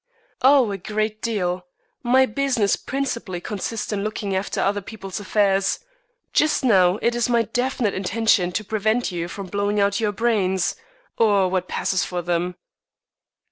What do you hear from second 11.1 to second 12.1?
or what passes